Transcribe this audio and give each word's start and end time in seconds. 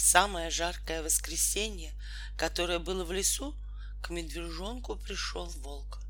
Самое 0.00 0.50
жаркое 0.50 1.02
воскресенье, 1.02 1.92
которое 2.38 2.78
было 2.78 3.04
в 3.04 3.12
лесу, 3.12 3.54
к 4.02 4.08
медвежонку 4.08 4.96
пришел 4.96 5.46
волк. 5.58 6.00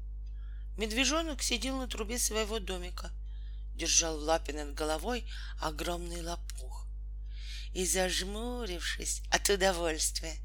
Медвежонок 0.78 1.42
сидел 1.42 1.76
на 1.76 1.88
трубе 1.88 2.16
своего 2.20 2.60
домика, 2.60 3.10
держал 3.74 4.16
в 4.16 4.22
лапе 4.22 4.52
над 4.52 4.74
головой 4.74 5.28
огромный 5.60 6.22
лопух 6.22 6.86
и, 7.74 7.84
зажмурившись 7.84 9.22
от 9.28 9.50
удовольствия, 9.50 10.36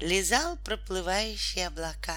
лизал 0.00 0.56
проплывающие 0.56 1.66
облака. 1.66 2.16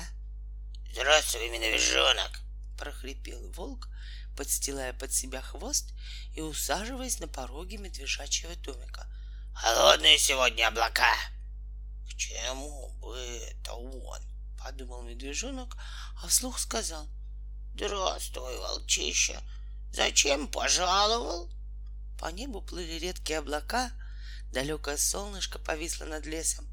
Здравствуй, 0.93 1.49
медвежонок,— 1.49 2.39
прохрипел 2.77 3.51
волк, 3.51 3.89
подстилая 4.37 4.93
под 4.93 5.11
себя 5.11 5.41
хвост 5.41 5.93
и 6.33 6.39
усаживаясь 6.39 7.19
на 7.19 7.27
пороге 7.27 7.77
медвежачьего 7.77 8.55
домика. 8.55 9.05
Холодные 9.59 10.19
сегодня 10.19 10.67
облака. 10.67 11.15
К 12.05 12.15
чему 12.15 12.89
бы 13.01 13.17
это 13.17 13.73
он?— 13.73 14.21
подумал 14.63 15.01
медвежонок, 15.01 15.75
а 16.21 16.27
вслух 16.27 16.59
сказал. 16.59 17.07
Здравствуй, 17.73 18.55
волчище. 18.57 19.39
Зачем 19.91 20.47
пожаловал? 20.47 21.49
По 22.19 22.27
небу 22.27 22.61
плыли 22.61 22.99
редкие 22.99 23.39
облака, 23.39 23.91
далекое 24.51 24.97
солнышко 24.97 25.57
повисло 25.57 26.05
над 26.05 26.27
лесом. 26.27 26.67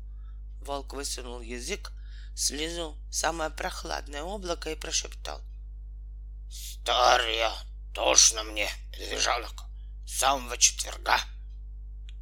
Волк 0.61 0.93
высунул 0.93 1.41
язык, 1.41 1.91
слезу 2.37 2.99
самое 3.11 3.49
прохладное 3.49 4.23
облако 4.23 4.71
и 4.71 4.77
прошептал— 4.77 5.41
Стар 6.51 7.27
я, 7.29 7.53
тошно 7.95 8.43
мне, 8.45 8.71
медвежонок, 8.93 9.65
с 10.07 10.19
самого 10.19 10.59
четверга. 10.59 11.19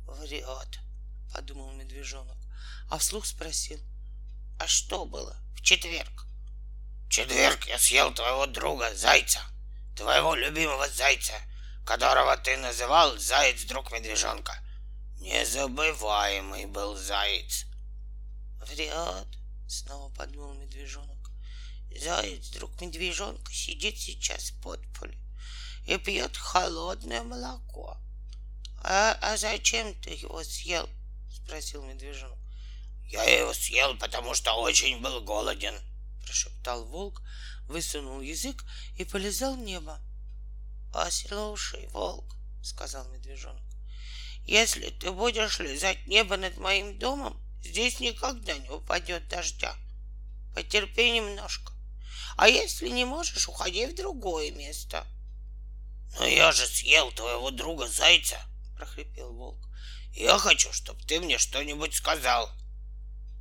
Врет, 0.07 0.81
подумал 1.33 1.73
медвежонок, 1.73 2.37
а 2.89 2.99
вслух 2.99 3.27
спросил, 3.27 3.81
а 4.59 4.67
что 4.67 5.07
было 5.07 5.37
в 5.57 5.63
четверг? 5.63 6.27
В 7.07 7.11
четверг 7.11 7.65
я 7.67 7.79
съел 7.79 8.13
твоего 8.15 8.47
друга, 8.47 8.95
зайца, 8.95 9.41
твоего 9.97 10.35
любимого 10.35 10.89
зайца, 10.89 11.35
которого 11.85 12.37
ты 12.37 12.57
называл 12.57 13.19
заяц 13.19 13.65
друг 13.65 13.91
медвежонка. 13.93 14.57
Незабываемый 15.19 16.67
был 16.67 16.97
заяц. 16.97 17.67
Врет, 18.67 19.29
снова 19.69 20.13
подумал 20.15 20.55
медвежонок. 20.55 21.31
Заяц, 21.97 22.49
друг 22.51 22.81
медвежонка, 22.81 23.53
сидит 23.53 23.99
сейчас 23.99 24.53
под 24.63 24.81
поле 24.95 25.19
и 25.87 25.97
пьет 25.99 26.37
холодное 26.37 27.23
молоко. 27.23 27.99
А, 28.85 29.17
а 29.21 29.37
зачем 29.37 29.95
ты 30.01 30.11
его 30.11 30.43
съел? 30.43 30.89
спросил 31.31 31.85
медвежонок. 31.85 32.39
Я 33.07 33.23
его 33.25 33.55
съел, 33.55 33.97
потому 33.97 34.35
что 34.35 34.55
очень 34.55 35.01
был 35.01 35.21
голоден, 35.21 35.75
прошептал 36.25 36.85
волк, 36.87 37.23
высунул 37.69 38.21
язык 38.21 38.65
и 38.97 39.05
полезал 39.05 39.55
в 39.55 39.61
небо. 39.61 40.01
Послушай, 40.93 41.87
волк, 41.89 42.35
сказал 42.63 43.07
медвежонок, 43.09 43.63
если 44.47 44.91
ты 44.91 45.13
будешь 45.13 45.61
лизать 45.61 46.07
небо 46.09 46.37
над 46.37 46.57
моим 46.57 46.99
домом, 46.99 47.41
здесь 47.63 48.01
никогда 48.01 48.59
не 48.59 48.69
упадет 48.71 49.29
дождя. 49.29 49.77
Потерпи 50.55 51.13
немножко. 51.13 51.73
А 52.37 52.49
если 52.49 52.89
не 52.89 53.05
можешь, 53.05 53.47
уходи 53.47 53.87
в 53.87 53.95
другое 53.95 54.51
место. 54.51 55.07
Но 56.19 56.27
я 56.27 56.51
же 56.51 56.67
съел 56.67 57.13
твоего 57.13 57.51
друга 57.51 57.87
зайца, 57.87 58.41
прохрипел 58.83 59.33
волк. 59.33 59.69
Я 60.13 60.39
хочу, 60.39 60.73
чтобы 60.73 61.01
ты 61.05 61.21
мне 61.21 61.39
что-нибудь 61.39 61.95
сказал. 61.95 62.51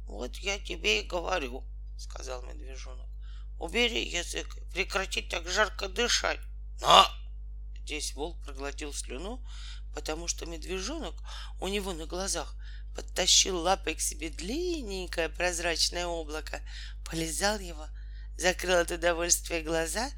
Вот 0.05 0.35
я 0.37 0.59
тебе 0.59 1.01
и 1.01 1.07
говорю, 1.07 1.65
сказал 1.97 2.43
медвежонок. 2.43 3.07
Убери 3.59 4.07
язык, 4.07 4.47
прекрати 4.71 5.21
так 5.21 5.47
жарко 5.47 5.87
дышать. 5.87 6.39
Но 6.81 7.07
Здесь 7.83 8.13
волк 8.13 8.43
проглотил 8.43 8.93
слюну, 8.93 9.43
потому 9.93 10.27
что 10.27 10.45
медвежонок 10.45 11.15
у 11.59 11.67
него 11.67 11.93
на 11.93 12.05
глазах 12.05 12.55
подтащил 12.95 13.57
лапой 13.57 13.95
к 13.95 14.01
себе 14.01 14.29
длинненькое 14.29 15.29
прозрачное 15.29 16.05
облако, 16.05 16.61
полезал 17.03 17.59
его— 17.59 17.87
закрыл 18.37 18.79
от 18.79 18.91
удовольствия 18.91 19.61
глаза, 19.61 20.09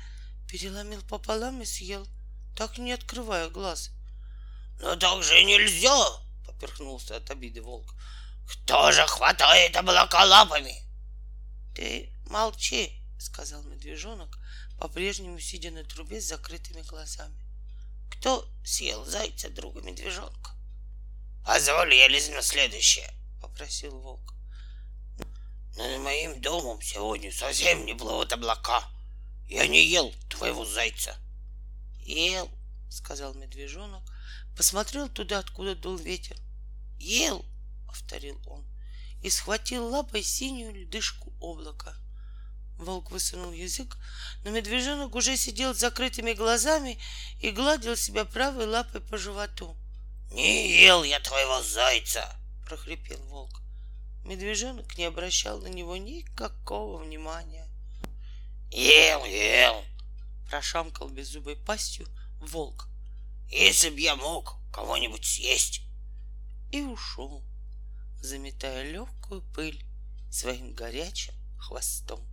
переломил 0.47 1.01
пополам 1.01 1.61
и 1.61 1.65
съел, 1.65 2.07
так 2.55 2.77
не 2.77 2.91
открывая 2.91 3.49
глаз. 3.49 3.91
«Но 4.79 4.95
так 4.95 5.23
же 5.23 5.43
нельзя!»— 5.43 6.05
поперхнулся 6.45 7.17
от 7.17 7.29
обиды 7.29 7.61
волк. 7.61 7.95
«Кто 8.47 8.91
же 8.91 9.05
хватает 9.07 9.75
облака 9.75 10.23
лапами?» 10.25 10.75
«Ты 11.75 12.13
молчи!»— 12.25 13.01
сказал 13.19 13.63
медвежонок, 13.63 14.37
по-прежнему 14.77 15.39
сидя 15.39 15.71
на 15.71 15.83
трубе 15.83 16.19
с 16.19 16.27
закрытыми 16.27 16.81
глазами. 16.81 17.41
«Кто 18.11 18.47
съел 18.65 19.05
зайца 19.05 19.49
друга 19.49 19.81
медвежонка?» 19.81 20.51
«Позволь, 21.45 21.93
я 21.95 22.07
лизну 22.07 22.41
следующее!»— 22.41 23.09
попросил 23.41 23.99
волк. 23.99 24.33
Над 25.75 25.99
моим 26.01 26.39
домом 26.39 26.81
сегодня 26.83 27.31
совсем 27.31 27.85
не 27.85 27.95
плывут 27.95 28.31
облака. 28.31 28.83
Я 29.47 29.65
не 29.65 29.83
ел 29.83 30.13
твоего 30.29 30.65
зайца. 30.65 31.17
Ел, 32.01 32.47
сказал 32.93 33.33
медвежонок, 33.33 34.03
посмотрел 34.55 35.09
туда, 35.09 35.39
откуда 35.39 35.75
дул 35.75 35.97
ветер. 35.97 36.37
Ел, 36.99 37.45
повторил 37.87 38.39
он, 38.47 38.65
и 39.21 39.29
схватил 39.29 39.87
лапой 39.87 40.23
синюю 40.23 40.73
льдышку 40.73 41.33
облака. 41.39 41.95
Волк 42.77 43.11
высунул 43.11 43.51
язык, 43.51 43.97
но 44.43 44.51
медвежонок 44.51 45.15
уже 45.15 45.37
сидел 45.37 45.73
с 45.73 45.79
закрытыми 45.79 46.33
глазами 46.33 46.99
и 47.39 47.51
гладил 47.51 47.95
себя 47.95 48.25
правой 48.25 48.65
лапой 48.65 49.01
по 49.01 49.17
животу. 49.17 49.75
«Не 50.31 50.81
ел 50.81 51.03
я 51.03 51.19
твоего 51.19 51.61
зайца!»— 51.61 52.35
прохрипел 52.65 53.19
волк. 53.25 53.61
Медвежонок 54.25 54.97
не 54.97 55.05
обращал 55.05 55.59
на 55.59 55.67
него 55.67 55.97
никакого 55.97 57.03
внимания. 57.03 57.67
«Ел, 58.71 59.23
ел!»— 59.25 59.83
прошамкал 60.49 61.09
беззубой 61.09 61.55
пастью 61.55 62.07
волк. 62.47 62.87
«Если 63.49 63.89
б 63.89 63.99
я 63.99 64.15
мог 64.15 64.57
кого-нибудь 64.71 65.25
съесть!» 65.25 65.81
И 66.71 66.81
ушел, 66.81 67.43
заметая 68.21 68.91
легкую 68.91 69.41
пыль 69.53 69.85
своим 70.31 70.73
горячим 70.73 71.33
хвостом. 71.59 72.32